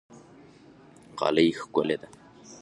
[1.19, 2.07] غالۍ ښکلې ده.